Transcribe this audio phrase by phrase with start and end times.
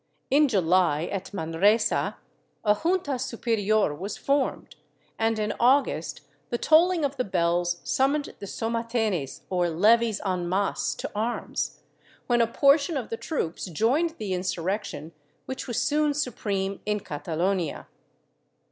[0.31, 2.17] In July, at Manresa,
[2.63, 4.75] a Junta superior was formed,
[5.19, 10.95] and in August the tolling of the bells summoned the somatenes or levies en masse
[10.95, 11.81] to arms,
[12.25, 15.11] when a portion of the troops joined the insurrection,
[15.45, 17.85] which w^as soon supreme in Catalonia.